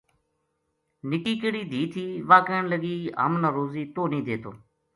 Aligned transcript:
نِکی 1.09 1.33
کہڑی 1.41 1.63
دھی 1.71 1.81
تھی 1.93 2.05
واہ 2.27 2.41
کہن 2.47 2.63
لگی 2.73 2.97
ہم 3.23 3.31
نا 3.41 3.49
روزی 3.57 3.83
توہ 3.93 4.09
نیہہ 4.11 4.23
دیتو 4.27 4.51